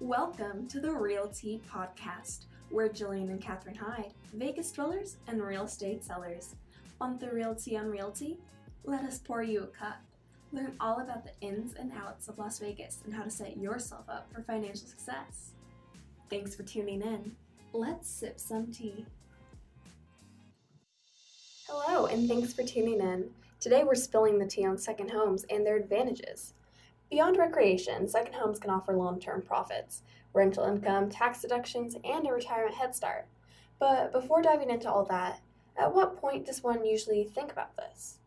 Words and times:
Welcome 0.00 0.68
to 0.68 0.78
the 0.78 0.92
Realty 0.92 1.62
Podcast, 1.72 2.44
where 2.68 2.90
Jillian 2.90 3.30
and 3.30 3.40
Catherine 3.40 3.74
Hyde, 3.74 4.12
Vegas 4.34 4.70
dwellers 4.70 5.16
and 5.26 5.42
real 5.42 5.64
estate 5.64 6.04
sellers, 6.04 6.54
want 7.00 7.18
the 7.18 7.30
realty 7.30 7.78
on 7.78 7.86
realty? 7.86 8.36
Let 8.84 9.04
us 9.04 9.18
pour 9.18 9.42
you 9.42 9.62
a 9.62 9.66
cup. 9.68 9.96
Learn 10.52 10.76
all 10.80 11.00
about 11.00 11.24
the 11.24 11.30
ins 11.40 11.76
and 11.76 11.92
outs 11.96 12.28
of 12.28 12.36
Las 12.36 12.58
Vegas 12.58 12.98
and 13.06 13.14
how 13.14 13.22
to 13.22 13.30
set 13.30 13.56
yourself 13.56 14.04
up 14.10 14.30
for 14.30 14.42
financial 14.42 14.86
success. 14.86 15.52
Thanks 16.28 16.54
for 16.54 16.62
tuning 16.62 17.00
in. 17.00 17.34
Let's 17.72 18.06
sip 18.06 18.38
some 18.38 18.70
tea. 18.70 19.06
Hello, 21.66 22.04
and 22.04 22.28
thanks 22.28 22.52
for 22.52 22.64
tuning 22.64 23.00
in. 23.00 23.30
Today 23.60 23.82
we're 23.82 23.94
spilling 23.94 24.38
the 24.38 24.46
tea 24.46 24.66
on 24.66 24.76
second 24.76 25.10
homes 25.10 25.46
and 25.48 25.64
their 25.64 25.78
advantages. 25.78 26.52
Beyond 27.10 27.36
recreation, 27.36 28.08
second 28.08 28.34
homes 28.34 28.58
can 28.58 28.70
offer 28.70 28.92
long 28.92 29.20
term 29.20 29.42
profits, 29.42 30.02
rental 30.32 30.64
income, 30.64 31.08
tax 31.08 31.40
deductions, 31.40 31.96
and 32.04 32.26
a 32.26 32.32
retirement 32.32 32.74
head 32.74 32.94
start. 32.94 33.26
But 33.78 34.12
before 34.12 34.42
diving 34.42 34.70
into 34.70 34.90
all 34.90 35.04
that, 35.04 35.40
at 35.76 35.94
what 35.94 36.16
point 36.16 36.46
does 36.46 36.62
one 36.62 36.84
usually 36.84 37.24
think 37.24 37.52
about 37.52 37.76
this? 37.76 38.18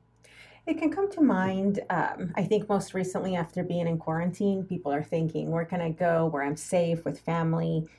It 0.66 0.78
can 0.78 0.92
come 0.92 1.12
to 1.12 1.22
mind, 1.22 1.80
um, 1.90 2.32
I 2.36 2.44
think, 2.44 2.70
most 2.70 2.94
recently 2.94 3.36
after 3.36 3.64
being 3.64 3.88
in 3.88 3.98
quarantine, 3.98 4.64
people 4.64 4.94
are 4.94 5.04
thinking, 5.04 5.50
where 5.50 5.66
can 5.66 5.82
I 5.82 5.90
go 5.90 6.28
where 6.28 6.44
I'm 6.44 6.56
safe 6.56 7.04
with 7.04 7.20
family 7.20 7.90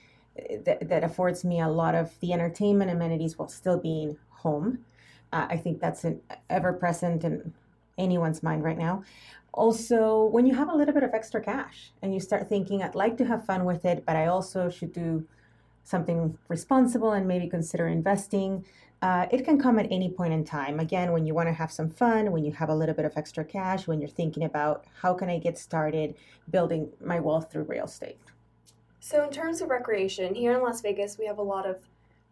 that, 0.64 0.88
that 0.88 1.02
affords 1.02 1.44
me 1.44 1.60
a 1.60 1.68
lot 1.68 1.94
of 1.94 2.18
the 2.20 2.32
entertainment 2.32 2.90
amenities 2.90 3.38
while 3.38 3.48
still 3.48 3.78
being 3.78 4.16
home? 4.30 4.84
Uh, 5.32 5.46
I 5.50 5.56
think 5.56 5.80
that's 5.80 6.04
an 6.04 6.20
ever 6.48 6.72
present 6.72 7.24
in 7.24 7.52
anyone's 7.98 8.42
mind 8.42 8.64
right 8.64 8.78
now 8.78 9.04
also 9.52 10.24
when 10.26 10.46
you 10.46 10.54
have 10.54 10.68
a 10.68 10.74
little 10.74 10.94
bit 10.94 11.02
of 11.02 11.12
extra 11.12 11.40
cash 11.40 11.92
and 12.02 12.14
you 12.14 12.20
start 12.20 12.48
thinking 12.48 12.82
i'd 12.82 12.94
like 12.94 13.16
to 13.16 13.24
have 13.24 13.44
fun 13.44 13.64
with 13.64 13.84
it 13.84 14.04
but 14.06 14.16
i 14.16 14.26
also 14.26 14.68
should 14.68 14.92
do 14.92 15.26
something 15.82 16.36
responsible 16.48 17.12
and 17.12 17.26
maybe 17.26 17.48
consider 17.48 17.88
investing 17.88 18.64
uh, 19.02 19.26
it 19.30 19.44
can 19.44 19.58
come 19.58 19.78
at 19.78 19.86
any 19.90 20.10
point 20.10 20.32
in 20.32 20.44
time. 20.44 20.78
Again 20.78 21.12
when 21.12 21.24
you 21.24 21.34
want 21.34 21.48
to 21.48 21.52
have 21.52 21.72
some 21.72 21.88
fun 21.88 22.32
when 22.32 22.44
you 22.44 22.52
have 22.52 22.68
a 22.68 22.74
little 22.74 22.94
bit 22.94 23.04
of 23.04 23.16
extra 23.16 23.44
cash 23.44 23.86
when 23.86 23.98
you're 23.98 24.08
thinking 24.10 24.44
about 24.44 24.84
how 25.00 25.14
can 25.14 25.30
i 25.30 25.38
get 25.38 25.56
started 25.56 26.14
building 26.50 26.88
my 27.02 27.18
wealth 27.18 27.50
through 27.50 27.62
real 27.62 27.86
estate? 27.86 28.18
So 29.00 29.24
in 29.24 29.30
terms 29.30 29.62
of 29.62 29.70
recreation 29.70 30.34
here 30.34 30.52
in 30.52 30.62
las 30.62 30.82
vegas 30.82 31.18
we 31.18 31.26
have 31.26 31.38
a 31.38 31.42
lot 31.42 31.66
of 31.66 31.78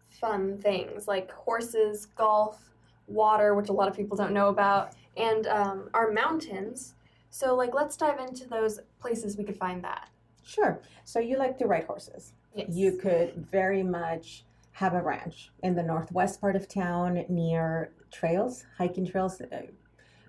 fun 0.09 0.57
things 0.59 1.07
like 1.07 1.31
horses 1.31 2.05
golf 2.15 2.71
water 3.07 3.55
which 3.55 3.69
a 3.69 3.73
lot 3.73 3.87
of 3.87 3.95
people 3.95 4.15
don't 4.15 4.33
know 4.33 4.49
about 4.49 4.93
and 5.17 5.47
um, 5.47 5.89
our 5.95 6.11
mountains 6.11 6.93
so, 7.29 7.55
like, 7.55 7.73
let's 7.73 7.95
dive 7.95 8.19
into 8.19 8.47
those 8.47 8.79
places 8.99 9.37
we 9.37 9.43
could 9.43 9.57
find 9.57 9.83
that. 9.83 10.09
Sure. 10.43 10.81
So, 11.05 11.19
you 11.19 11.37
like 11.37 11.57
to 11.59 11.67
ride 11.67 11.85
horses. 11.85 12.33
Yes. 12.55 12.69
You 12.71 12.93
could 12.93 13.35
very 13.35 13.83
much 13.83 14.45
have 14.71 14.93
a 14.93 15.01
ranch 15.01 15.51
in 15.61 15.75
the 15.75 15.83
northwest 15.83 16.41
part 16.41 16.55
of 16.55 16.67
town 16.67 17.25
near 17.29 17.91
trails, 18.11 18.65
hiking 18.77 19.05
trails. 19.05 19.41
Uh, 19.41 19.61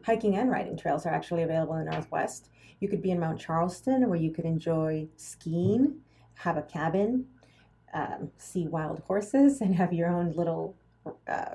hiking 0.05 0.37
and 0.37 0.51
riding 0.51 0.77
trails 0.77 1.06
are 1.06 1.15
actually 1.15 1.43
available 1.43 1.75
in 1.75 1.84
the 1.84 1.91
northwest. 1.91 2.48
You 2.81 2.89
could 2.89 3.03
be 3.03 3.11
in 3.11 3.21
Mount 3.21 3.39
Charleston 3.39 4.09
where 4.09 4.19
you 4.19 4.31
could 4.31 4.45
enjoy 4.45 5.09
skiing, 5.17 6.01
have 6.34 6.56
a 6.56 6.62
cabin, 6.62 7.27
um, 7.93 8.31
see 8.39 8.67
wild 8.67 9.01
horses, 9.01 9.61
and 9.62 9.75
have 9.75 9.93
your 9.93 10.09
own 10.09 10.33
little 10.33 10.75
uh, 11.28 11.55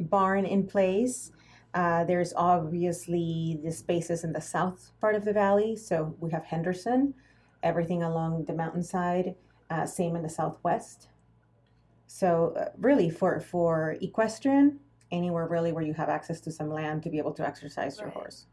barn 0.00 0.44
in 0.44 0.66
place. 0.66 1.32
Uh, 1.78 2.02
there's 2.02 2.32
obviously 2.34 3.60
the 3.62 3.70
spaces 3.70 4.24
in 4.24 4.32
the 4.32 4.40
south 4.40 4.90
part 5.00 5.14
of 5.14 5.24
the 5.24 5.32
valley. 5.32 5.76
So 5.76 6.12
we 6.18 6.28
have 6.32 6.44
Henderson, 6.44 7.14
everything 7.62 8.02
along 8.02 8.46
the 8.46 8.52
mountainside, 8.52 9.36
uh, 9.70 9.86
same 9.86 10.16
in 10.16 10.22
the 10.22 10.28
southwest. 10.28 11.06
So 12.08 12.52
uh, 12.58 12.70
really 12.78 13.10
for, 13.10 13.38
for 13.38 13.96
equestrian, 14.00 14.80
anywhere 15.12 15.46
really 15.46 15.70
where 15.70 15.84
you 15.84 15.94
have 15.94 16.08
access 16.08 16.40
to 16.40 16.50
some 16.50 16.68
land 16.68 17.04
to 17.04 17.10
be 17.10 17.18
able 17.18 17.32
to 17.34 17.46
exercise 17.46 17.98
right. 17.98 18.06
your 18.06 18.10
horse. 18.10 18.46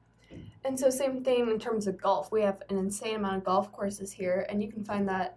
And 0.64 0.80
so 0.80 0.92
same 0.92 1.24
thing 1.24 1.50
in 1.50 1.58
terms 1.58 1.88
of 1.88 2.00
golf. 2.00 2.32
We 2.32 2.44
have 2.44 2.62
an 2.70 2.78
insane 2.78 3.16
amount 3.16 3.38
of 3.38 3.44
golf 3.44 3.72
courses 3.72 4.12
here 4.12 4.46
and 4.50 4.62
you 4.62 4.72
can 4.72 4.86
find 4.86 5.10
that 5.10 5.36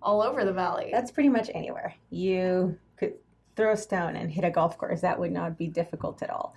all 0.00 0.22
over 0.22 0.42
the 0.46 0.54
valley. 0.54 0.88
That's 0.90 1.10
pretty 1.10 1.28
much 1.28 1.50
anywhere. 1.52 1.94
You 2.08 2.78
throw 3.56 3.72
a 3.72 3.76
stone 3.76 4.16
and 4.16 4.30
hit 4.30 4.44
a 4.44 4.50
golf 4.50 4.78
course. 4.78 5.00
That 5.00 5.18
would 5.18 5.32
not 5.32 5.58
be 5.58 5.66
difficult 5.66 6.22
at 6.22 6.30
all. 6.30 6.54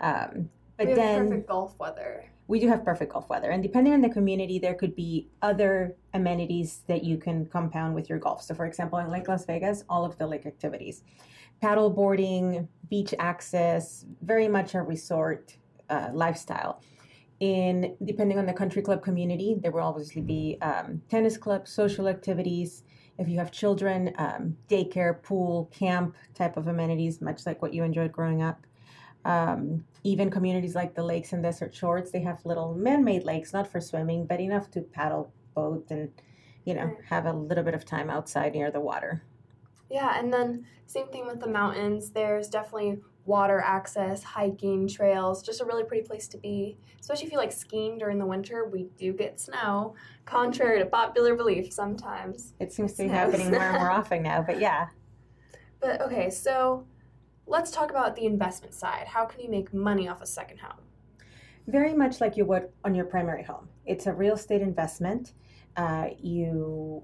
Um, 0.00 0.50
but 0.76 0.88
we 0.88 0.94
then 0.94 1.28
perfect 1.28 1.48
golf 1.48 1.78
weather. 1.78 2.24
We 2.48 2.60
do 2.60 2.68
have 2.68 2.84
perfect 2.84 3.12
golf 3.12 3.28
weather, 3.28 3.50
and 3.50 3.62
depending 3.62 3.94
on 3.94 4.00
the 4.02 4.10
community, 4.10 4.58
there 4.58 4.74
could 4.74 4.94
be 4.94 5.28
other 5.40 5.96
amenities 6.12 6.82
that 6.86 7.02
you 7.04 7.16
can 7.16 7.46
compound 7.46 7.94
with 7.94 8.10
your 8.10 8.18
golf. 8.18 8.42
So, 8.42 8.54
for 8.54 8.66
example, 8.66 8.98
in 8.98 9.10
Lake 9.10 9.28
Las 9.28 9.46
Vegas, 9.46 9.84
all 9.88 10.04
of 10.04 10.18
the 10.18 10.26
lake 10.26 10.44
activities, 10.44 11.02
paddle 11.60 11.88
boarding, 11.88 12.68
beach 12.90 13.14
access, 13.18 14.04
very 14.22 14.48
much 14.48 14.74
a 14.74 14.82
resort 14.82 15.56
uh, 15.88 16.10
lifestyle. 16.12 16.82
In 17.40 17.96
depending 18.04 18.38
on 18.38 18.46
the 18.46 18.52
country 18.52 18.82
club 18.82 19.02
community, 19.02 19.56
there 19.60 19.70
will 19.70 19.80
obviously 19.80 20.22
be 20.22 20.58
um, 20.60 21.00
tennis 21.08 21.36
clubs, 21.36 21.72
social 21.72 22.08
activities, 22.08 22.82
if 23.22 23.28
you 23.28 23.38
have 23.38 23.50
children, 23.50 24.12
um, 24.18 24.56
daycare, 24.68 25.22
pool, 25.22 25.70
camp 25.72 26.16
type 26.34 26.56
of 26.56 26.66
amenities, 26.66 27.20
much 27.20 27.46
like 27.46 27.62
what 27.62 27.72
you 27.72 27.84
enjoyed 27.84 28.12
growing 28.12 28.42
up. 28.42 28.66
Um, 29.24 29.84
even 30.02 30.30
communities 30.30 30.74
like 30.74 30.94
the 30.94 31.04
lakes 31.04 31.32
and 31.32 31.42
desert 31.42 31.74
shores, 31.74 32.10
they 32.10 32.22
have 32.22 32.44
little 32.44 32.74
man-made 32.74 33.24
lakes, 33.24 33.52
not 33.52 33.70
for 33.70 33.80
swimming, 33.80 34.26
but 34.26 34.40
enough 34.40 34.70
to 34.72 34.80
paddle 34.80 35.32
boat 35.54 35.86
and, 35.90 36.10
you 36.64 36.74
know, 36.74 36.96
have 37.08 37.26
a 37.26 37.32
little 37.32 37.62
bit 37.62 37.74
of 37.74 37.84
time 37.84 38.10
outside 38.10 38.52
near 38.52 38.70
the 38.70 38.80
water. 38.80 39.22
Yeah, 39.92 40.18
and 40.18 40.32
then 40.32 40.64
same 40.86 41.08
thing 41.08 41.26
with 41.26 41.38
the 41.38 41.48
mountains. 41.48 42.10
There's 42.10 42.48
definitely 42.48 42.98
water 43.26 43.60
access, 43.60 44.22
hiking, 44.22 44.88
trails, 44.88 45.42
just 45.42 45.60
a 45.60 45.66
really 45.66 45.84
pretty 45.84 46.06
place 46.06 46.26
to 46.28 46.38
be. 46.38 46.78
Especially 46.98 47.26
if 47.26 47.32
you 47.32 47.36
like 47.36 47.52
skiing 47.52 47.98
during 47.98 48.18
the 48.18 48.24
winter, 48.24 48.66
we 48.72 48.88
do 48.96 49.12
get 49.12 49.38
snow, 49.38 49.94
contrary 50.24 50.78
to 50.78 50.86
popular 50.86 51.36
belief 51.36 51.74
sometimes. 51.74 52.54
It 52.58 52.72
seems 52.72 52.94
to 52.94 53.02
be 53.02 53.08
happening 53.10 53.50
more 53.50 53.60
and 53.60 53.78
more 53.78 53.90
often 54.00 54.22
now, 54.22 54.40
but 54.40 54.58
yeah. 54.58 54.88
But 55.78 56.00
okay, 56.00 56.30
so 56.30 56.86
let's 57.46 57.70
talk 57.70 57.90
about 57.90 58.16
the 58.16 58.24
investment 58.24 58.72
side. 58.72 59.06
How 59.06 59.26
can 59.26 59.42
you 59.42 59.50
make 59.50 59.74
money 59.74 60.08
off 60.08 60.22
a 60.22 60.26
second 60.26 60.58
home? 60.58 60.80
Very 61.66 61.92
much 61.92 62.18
like 62.18 62.38
you 62.38 62.46
would 62.46 62.70
on 62.82 62.94
your 62.94 63.04
primary 63.04 63.42
home. 63.42 63.68
It's 63.84 64.06
a 64.06 64.12
real 64.14 64.36
estate 64.36 64.62
investment. 64.62 65.34
Uh, 65.76 66.08
you 66.18 67.02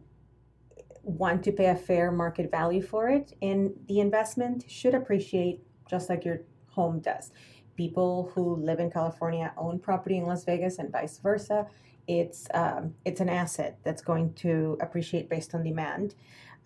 want 1.03 1.43
to 1.45 1.53
pay 1.53 1.67
a 1.67 1.77
fair 1.77 2.11
market 2.11 2.51
value 2.51 2.83
for 2.83 3.09
it, 3.09 3.33
and 3.43 3.73
the 3.87 4.01
investment 4.01 4.65
should 4.69 4.95
appreciate 4.95 5.63
just 5.89 6.09
like 6.09 6.25
your 6.25 6.41
home 6.69 7.01
does. 7.01 7.33
People 7.77 8.31
who 8.35 8.57
live 8.57 8.81
in 8.81 8.91
California 8.91 9.53
own 9.57 9.79
property 9.79 10.17
in 10.19 10.25
Las 10.25 10.45
Vegas 10.45 10.79
and 10.79 10.91
vice 10.91 11.19
versa. 11.19 11.67
It's 12.07 12.49
um, 12.55 12.95
it's 13.05 13.21
an 13.21 13.29
asset 13.29 13.79
that's 13.85 14.03
going 14.03 14.33
to 14.35 14.79
appreciate 14.81 15.29
based 15.29 15.55
on 15.55 15.63
demand. 15.63 16.15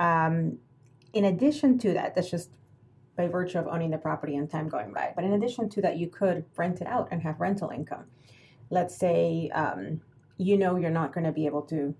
Um, 0.00 0.58
in 1.12 1.24
addition 1.26 1.78
to 1.78 1.92
that, 1.94 2.14
that's 2.14 2.30
just 2.30 2.50
by 3.16 3.28
virtue 3.28 3.58
of 3.58 3.66
owning 3.66 3.90
the 3.90 3.98
property 3.98 4.36
and 4.36 4.48
time 4.50 4.68
going 4.68 4.92
by. 4.92 5.12
But 5.14 5.24
in 5.24 5.34
addition 5.34 5.68
to 5.70 5.82
that, 5.82 5.98
you 5.98 6.08
could 6.08 6.44
rent 6.56 6.80
it 6.80 6.86
out 6.86 7.08
and 7.10 7.22
have 7.22 7.40
rental 7.40 7.70
income. 7.70 8.04
Let's 8.70 8.96
say 8.96 9.50
um, 9.54 10.00
you 10.38 10.56
know 10.56 10.76
you're 10.76 10.90
not 10.90 11.12
going 11.12 11.24
to 11.24 11.32
be 11.32 11.46
able 11.46 11.62
to 11.62 11.94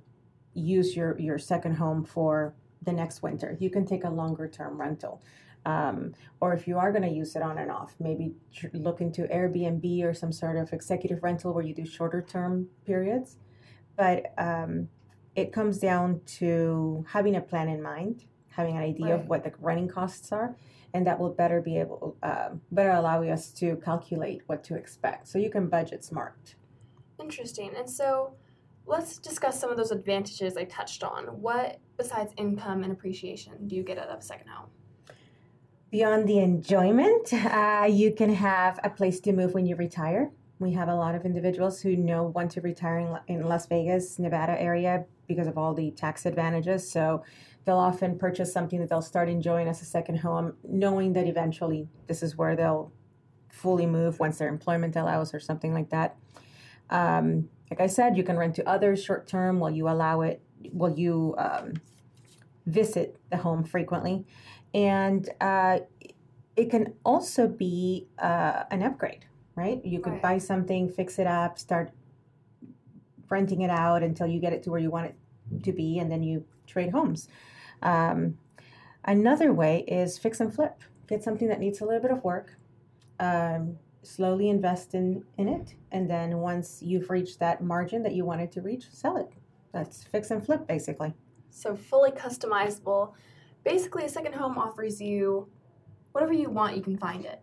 use 0.55 0.97
your 0.97 1.19
your 1.19 1.39
second 1.39 1.75
home 1.75 2.05
for 2.05 2.55
the 2.83 2.93
next 2.93 3.23
winter. 3.23 3.57
You 3.61 3.71
can 3.71 3.87
take 3.87 4.05
a 4.05 4.11
longer 4.11 4.49
term 4.49 4.81
rental. 4.81 5.23
Um, 5.65 6.15
or 6.41 6.53
if 6.53 6.67
you 6.67 6.77
are 6.79 6.91
going 6.91 7.05
to 7.05 7.15
use 7.15 7.37
it 7.37 7.43
on 7.43 7.59
and 7.59 7.71
off, 7.71 7.95
maybe 8.01 8.35
tr- 8.53 8.67
look 8.73 9.01
into 9.01 9.23
Airbnb 9.23 10.03
or 10.03 10.13
some 10.13 10.33
sort 10.33 10.57
of 10.57 10.73
executive 10.73 11.23
rental 11.23 11.53
where 11.53 11.65
you 11.65 11.75
do 11.75 11.87
shorter 11.87 12.21
term 12.21 12.69
periods. 12.85 13.39
But 13.97 14.33
um, 14.39 14.89
it 15.37 15.53
comes 15.53 15.79
down 15.79 16.21
to 16.39 17.05
having 17.09 17.37
a 17.37 17.41
plan 17.41 17.69
in 17.69 17.81
mind, 17.81 18.25
having 18.49 18.77
an 18.77 18.83
idea 18.83 19.15
right. 19.15 19.21
of 19.21 19.29
what 19.29 19.45
the 19.45 19.53
running 19.61 19.89
costs 19.89 20.33
are, 20.33 20.57
and 20.93 21.07
that 21.07 21.19
will 21.19 21.31
better 21.31 21.61
be 21.61 21.79
able, 21.79 22.17
uh, 22.23 22.51
better 22.73 22.91
allow 22.91 23.23
us 23.23 23.51
to 23.53 23.77
calculate 23.77 24.43
what 24.47 24.65
to 24.65 24.75
expect. 24.75 25.29
So 25.29 25.39
you 25.39 25.49
can 25.49 25.69
budget 25.69 26.05
smart. 26.05 26.57
Interesting. 27.21 27.73
And 27.77 27.89
so 27.89 28.35
let's 28.87 29.19
discuss 29.19 29.61
some 29.61 29.71
of 29.71 29.77
those 29.77 29.91
advantages 29.91 30.57
I 30.57 30.65
touched 30.65 31.03
on. 31.03 31.25
What, 31.41 31.79
besides 31.97 32.33
income 32.37 32.83
and 32.83 32.93
appreciation, 32.93 33.67
do 33.67 33.77
you 33.77 33.83
get 33.83 33.99
out 33.99 34.09
of 34.09 34.19
a 34.19 34.23
second 34.23 34.49
home? 34.49 34.69
beyond 35.93 36.27
the 36.27 36.39
enjoyment, 36.39 37.33
uh, 37.35 37.87
you 37.89 38.13
can 38.13 38.35
have 38.35 38.81
a 38.83 38.91
place 38.91 39.21
to 39.21 39.33
move 39.33 39.55
when 39.55 39.67
you 39.67 39.77
retire. 39.77 40.33
We 40.59 40.73
have 40.73 40.89
a 40.89 40.95
lot 40.95 41.15
of 41.15 41.27
individuals 41.27 41.83
who 41.83 41.97
know 41.97 42.25
want 42.25 42.51
to 42.53 42.61
retire 42.63 42.99
in, 42.99 43.37
in 43.37 43.47
Las 43.47 43.67
Vegas, 43.67 44.19
Nevada 44.19 44.61
area 44.61 45.05
because 45.29 45.47
of 45.47 45.59
all 45.59 45.75
the 45.75 45.91
tax 45.91 46.25
advantages. 46.25 46.91
So 46.91 47.23
they'll 47.65 47.77
often 47.77 48.19
purchase 48.19 48.53
something 48.53 48.81
that 48.81 48.89
they'll 48.89 49.03
start 49.03 49.29
enjoying 49.29 49.69
as 49.69 49.83
a 49.83 49.85
second 49.85 50.17
home, 50.17 50.55
knowing 50.67 51.13
that 51.13 51.29
eventually 51.29 51.89
this 52.07 52.23
is 52.23 52.37
where 52.39 52.57
they'll 52.57 52.91
fully 53.51 53.87
move 53.87 54.19
once 54.19 54.39
their 54.39 54.49
employment 54.49 54.97
allows 54.97 55.35
or 55.35 55.41
something 55.41 55.75
like 55.75 55.91
that. 55.91 56.17
Um, 56.89 57.51
like 57.73 57.81
I 57.81 57.87
said, 57.87 58.19
you 58.19 58.23
can 58.23 58.37
rent 58.37 58.55
to 58.57 58.69
others 58.69 59.03
short 59.03 59.27
term 59.27 59.59
while 59.59 59.71
you 59.71 59.89
allow 59.89 60.21
it 60.21 60.43
will 60.75 60.93
you 60.93 61.35
um, 61.39 61.73
visit 62.67 63.17
the 63.31 63.39
home 63.39 63.65
frequently? 63.65 64.27
And 64.75 65.27
uh, 65.41 65.79
it 66.55 66.71
can 66.71 66.93
also 67.03 67.49
be 67.49 68.09
uh, 68.19 68.65
an 68.71 68.83
upgrade, 68.83 69.25
right? 69.57 69.83
You 69.87 70.01
could 70.01 70.13
Right. 70.13 70.23
buy 70.23 70.39
something, 70.39 70.91
fix 70.91 71.19
it 71.19 71.27
up, 71.27 71.59
start 71.59 71.93
renting 73.31 73.63
it 73.63 73.71
out 73.71 74.03
until 74.03 74.27
you 74.27 74.39
get 74.39 74.53
it 74.53 74.63
to 74.65 74.71
where 74.71 74.81
you 74.81 74.91
want 74.91 75.07
it 75.07 75.63
to 75.63 75.73
be, 75.73 75.99
and 75.99 76.13
then 76.13 76.23
you 76.23 76.45
trade 76.67 76.91
homes. 76.91 77.27
Um, 77.81 78.37
another 79.03 79.51
way 79.51 79.85
is 79.89 80.19
fix 80.19 80.41
and 80.41 80.55
flip. 80.55 80.83
Get 81.07 81.25
something 81.25 81.49
that 81.49 81.59
needs 81.59 81.81
a 81.81 81.87
little 81.87 82.03
bit 82.03 82.11
of 82.11 82.23
work. 82.23 82.59
Um, 83.19 83.79
slowly 84.03 84.49
invest 84.49 84.95
in, 84.95 85.25
in 85.39 85.49
it, 85.49 85.75
and 85.93 86.09
then 86.11 86.39
once 86.39 86.83
you've 86.83 87.09
reached 87.11 87.39
that 87.39 87.63
margin 87.63 88.03
that 88.03 88.15
you 88.15 88.25
wanted 88.25 88.51
to 88.53 88.61
reach, 88.61 88.91
sell 88.91 89.17
it. 89.17 89.29
That's 89.73 90.03
fix 90.05 90.31
and 90.31 90.45
flip, 90.45 90.67
basically. 90.67 91.15
So 91.51 91.75
fully 91.77 92.11
customizable. 92.11 93.13
Basically, 93.65 94.05
a 94.05 94.09
second 94.09 94.35
home 94.35 94.59
offers 94.59 95.01
you 95.01 95.49
whatever 96.13 96.33
you 96.33 96.51
want, 96.51 96.77
you 96.77 96.83
can 96.83 96.99
find 96.99 97.25
it. 97.25 97.41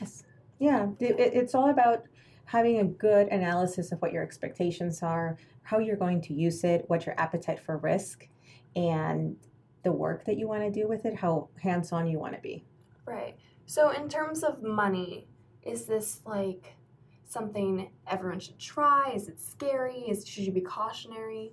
Yes. 0.00 0.24
Yeah, 0.58 0.88
it, 1.00 1.18
it- 1.18 1.34
it's 1.34 1.54
all 1.54 1.70
about 1.70 2.02
having 2.44 2.80
a 2.80 2.84
good 2.84 3.28
analysis 3.28 3.92
of 3.92 4.00
what 4.02 4.12
your 4.12 4.22
expectations 4.22 5.02
are, 5.02 5.36
how 5.62 5.78
you're 5.78 5.96
going 5.96 6.20
to 6.22 6.32
use 6.34 6.64
it, 6.64 6.84
what 6.88 7.04
your 7.06 7.14
appetite 7.20 7.60
for 7.60 7.76
risk, 7.78 8.26
and 8.74 9.36
the 9.82 9.92
work 9.92 10.24
that 10.24 10.38
you 10.38 10.48
want 10.48 10.62
to 10.62 10.70
do 10.70 10.88
with 10.88 11.04
it, 11.04 11.14
how 11.14 11.48
hands 11.60 11.92
on 11.92 12.06
you 12.06 12.18
want 12.18 12.34
to 12.34 12.40
be. 12.40 12.64
Right. 13.06 13.36
So, 13.68 13.90
in 13.90 14.08
terms 14.08 14.42
of 14.42 14.62
money, 14.62 15.28
is 15.62 15.84
this 15.84 16.20
like 16.24 16.74
something 17.26 17.90
everyone 18.10 18.40
should 18.40 18.58
try? 18.58 19.12
Is 19.14 19.28
it 19.28 19.38
scary? 19.38 20.06
Is 20.08 20.26
should 20.26 20.44
you 20.44 20.52
be 20.52 20.62
cautionary? 20.62 21.52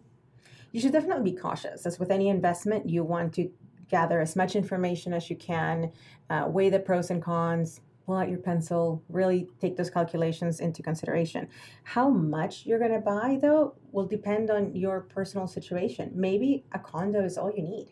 You 0.71 0.79
should 0.79 0.93
definitely 0.93 1.29
be 1.29 1.37
cautious. 1.37 1.85
As 1.85 1.99
with 1.99 2.11
any 2.11 2.29
investment, 2.29 2.87
you 2.87 3.03
want 3.03 3.33
to 3.33 3.51
gather 3.89 4.21
as 4.21 4.37
much 4.37 4.55
information 4.55 5.13
as 5.13 5.29
you 5.29 5.35
can, 5.35 5.91
uh, 6.29 6.45
weigh 6.47 6.69
the 6.69 6.79
pros 6.79 7.11
and 7.11 7.21
cons, 7.21 7.81
pull 8.05 8.15
out 8.15 8.29
your 8.29 8.39
pencil, 8.39 9.03
really 9.09 9.49
take 9.59 9.75
those 9.75 9.89
calculations 9.89 10.61
into 10.61 10.81
consideration. 10.81 11.49
How 11.83 12.07
much 12.07 12.65
you're 12.65 12.79
going 12.79 12.93
to 12.93 13.01
buy, 13.01 13.39
though, 13.41 13.75
will 13.91 14.07
depend 14.07 14.49
on 14.49 14.73
your 14.73 15.01
personal 15.01 15.47
situation. 15.47 16.13
Maybe 16.15 16.63
a 16.71 16.79
condo 16.79 17.25
is 17.25 17.37
all 17.37 17.51
you 17.51 17.63
need. 17.63 17.89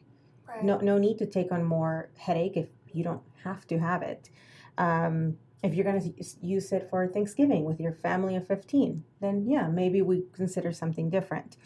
Right. 0.47 0.63
no 0.63 0.77
no 0.77 0.97
need 0.97 1.17
to 1.17 1.25
take 1.25 1.51
on 1.51 1.63
more 1.63 2.09
headache 2.15 2.57
if 2.57 2.67
you 2.93 3.03
don't 3.03 3.21
have 3.43 3.65
to 3.67 3.77
have 3.79 4.01
it 4.01 4.29
um, 4.77 5.37
if 5.63 5.73
you're 5.73 5.85
going 5.85 6.01
to 6.01 6.25
use 6.41 6.71
it 6.71 6.89
for 6.89 7.07
thanksgiving 7.07 7.63
with 7.63 7.79
your 7.79 7.93
family 7.93 8.35
of 8.35 8.47
15 8.47 9.03
then 9.21 9.45
yeah 9.47 9.67
maybe 9.67 10.01
we 10.01 10.23
consider 10.33 10.71
something 10.71 11.09
different 11.09 11.57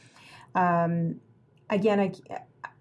um, 0.56 1.19
again 1.69 2.00
I, 2.00 2.12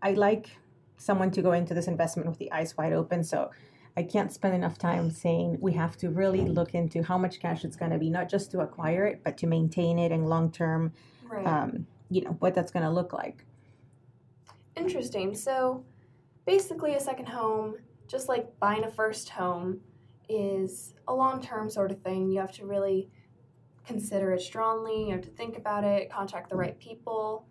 I 0.02 0.12
like 0.12 0.50
someone 0.96 1.30
to 1.32 1.42
go 1.42 1.52
into 1.52 1.74
this 1.74 1.88
investment 1.88 2.28
with 2.28 2.38
the 2.38 2.50
eyes 2.52 2.76
wide 2.76 2.92
open 2.92 3.22
so 3.22 3.50
i 3.96 4.02
can't 4.02 4.32
spend 4.32 4.54
enough 4.54 4.78
time 4.78 5.10
saying 5.10 5.58
we 5.60 5.72
have 5.72 5.96
to 5.98 6.10
really 6.10 6.40
look 6.46 6.74
into 6.74 7.02
how 7.02 7.18
much 7.18 7.40
cash 7.40 7.64
it's 7.64 7.76
going 7.76 7.90
to 7.90 7.98
be 7.98 8.10
not 8.10 8.28
just 8.28 8.50
to 8.50 8.60
acquire 8.60 9.06
it 9.06 9.20
but 9.24 9.36
to 9.38 9.46
maintain 9.46 9.98
it 9.98 10.12
and 10.12 10.28
long 10.28 10.50
term 10.50 10.92
Right. 11.28 11.44
um, 11.46 11.86
you 12.08 12.22
know 12.22 12.36
what 12.38 12.54
that's 12.54 12.70
going 12.70 12.84
to 12.84 12.90
look 12.90 13.12
like 13.12 13.44
Interesting. 14.76 15.34
So, 15.34 15.84
basically, 16.46 16.94
a 16.94 17.00
second 17.00 17.26
home, 17.26 17.76
just 18.08 18.28
like 18.28 18.58
buying 18.60 18.84
a 18.84 18.90
first 18.90 19.28
home, 19.30 19.80
is 20.28 20.94
a 21.06 21.14
long 21.14 21.40
term 21.40 21.70
sort 21.70 21.90
of 21.90 22.00
thing. 22.02 22.30
You 22.30 22.40
have 22.40 22.52
to 22.52 22.66
really 22.66 23.10
consider 23.86 24.32
it 24.32 24.40
strongly, 24.40 25.06
you 25.06 25.12
have 25.12 25.22
to 25.22 25.30
think 25.30 25.56
about 25.56 25.84
it, 25.84 26.10
contact 26.10 26.50
the 26.50 26.56
right 26.56 26.78
people. 26.78 27.46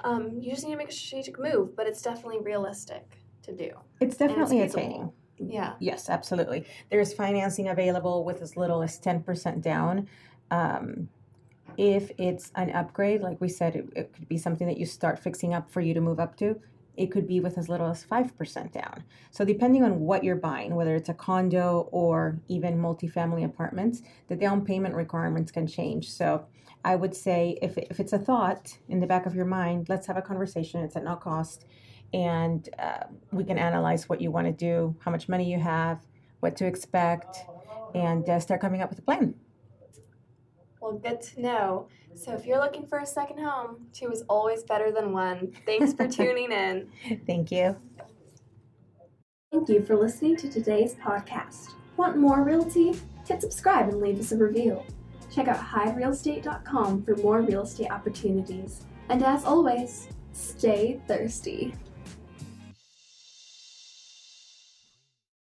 Um, 0.00 0.38
you 0.40 0.50
just 0.50 0.64
need 0.64 0.72
to 0.72 0.76
make 0.76 0.90
a 0.90 0.92
strategic 0.92 1.38
move, 1.38 1.76
but 1.76 1.86
it's 1.86 2.02
definitely 2.02 2.40
realistic 2.40 3.18
to 3.42 3.52
do. 3.52 3.70
it's 4.00 4.10
it's 4.10 4.16
definitely 4.16 4.60
feasible. 4.60 4.80
attaining 4.80 5.12
Yeah. 5.38 5.74
Yes, 5.80 6.08
absolutely. 6.08 6.66
There's 6.90 7.12
financing 7.12 7.68
available 7.68 8.24
with 8.24 8.42
as 8.42 8.56
little 8.56 8.82
as 8.82 8.98
10% 9.00 9.62
down. 9.62 10.08
Um, 10.50 11.08
if 11.76 12.10
it's 12.18 12.52
an 12.54 12.70
upgrade, 12.70 13.22
like 13.22 13.40
we 13.40 13.48
said, 13.48 13.76
it, 13.76 13.86
it 13.96 14.12
could 14.12 14.28
be 14.28 14.38
something 14.38 14.66
that 14.66 14.76
you 14.76 14.86
start 14.86 15.18
fixing 15.18 15.54
up 15.54 15.70
for 15.70 15.80
you 15.80 15.94
to 15.94 16.00
move 16.00 16.20
up 16.20 16.36
to. 16.36 16.60
It 16.96 17.10
could 17.10 17.26
be 17.26 17.40
with 17.40 17.56
as 17.58 17.68
little 17.68 17.88
as 17.88 18.04
5% 18.04 18.72
down. 18.72 19.04
So, 19.30 19.44
depending 19.44 19.82
on 19.82 20.00
what 20.00 20.22
you're 20.22 20.36
buying, 20.36 20.74
whether 20.74 20.94
it's 20.94 21.08
a 21.08 21.14
condo 21.14 21.88
or 21.90 22.38
even 22.48 22.78
multifamily 22.78 23.44
apartments, 23.44 24.02
the 24.28 24.36
down 24.36 24.64
payment 24.64 24.94
requirements 24.94 25.50
can 25.50 25.66
change. 25.66 26.10
So, 26.10 26.46
I 26.84 26.96
would 26.96 27.14
say 27.14 27.58
if, 27.62 27.78
if 27.78 28.00
it's 28.00 28.12
a 28.12 28.18
thought 28.18 28.76
in 28.88 29.00
the 29.00 29.06
back 29.06 29.26
of 29.26 29.34
your 29.34 29.44
mind, 29.44 29.88
let's 29.88 30.06
have 30.06 30.16
a 30.16 30.22
conversation. 30.22 30.80
It's 30.80 30.96
at 30.96 31.04
no 31.04 31.16
cost. 31.16 31.64
And 32.12 32.68
uh, 32.78 33.04
we 33.30 33.44
can 33.44 33.56
analyze 33.56 34.08
what 34.08 34.20
you 34.20 34.30
want 34.30 34.46
to 34.46 34.52
do, 34.52 34.96
how 35.00 35.10
much 35.10 35.28
money 35.28 35.50
you 35.50 35.58
have, 35.60 36.00
what 36.40 36.56
to 36.56 36.66
expect, 36.66 37.38
and 37.94 38.28
uh, 38.28 38.40
start 38.40 38.60
coming 38.60 38.82
up 38.82 38.90
with 38.90 38.98
a 38.98 39.02
plan. 39.02 39.34
Well, 40.82 40.94
good 40.94 41.22
to 41.22 41.40
know. 41.40 41.86
So, 42.16 42.32
if 42.32 42.44
you're 42.44 42.58
looking 42.58 42.86
for 42.86 42.98
a 42.98 43.06
second 43.06 43.38
home, 43.38 43.86
two 43.92 44.10
is 44.10 44.22
always 44.28 44.64
better 44.64 44.90
than 44.90 45.12
one. 45.12 45.52
Thanks 45.64 45.92
for 45.94 46.08
tuning 46.08 46.50
in. 46.50 46.90
Thank 47.24 47.52
you. 47.52 47.76
Thank 49.52 49.68
you 49.68 49.84
for 49.84 49.96
listening 49.96 50.36
to 50.38 50.50
today's 50.50 50.96
podcast. 50.96 51.74
Want 51.96 52.16
more 52.16 52.42
realty? 52.42 52.98
Hit 53.28 53.40
subscribe 53.40 53.90
and 53.90 54.00
leave 54.00 54.18
us 54.18 54.32
a 54.32 54.36
review. 54.36 54.82
Check 55.32 55.46
out 55.46 55.58
hyderealestate.com 55.58 57.04
for 57.04 57.14
more 57.16 57.42
real 57.42 57.62
estate 57.62 57.90
opportunities. 57.92 58.84
And 59.08 59.22
as 59.22 59.44
always, 59.44 60.08
stay 60.32 61.00
thirsty. 61.06 61.74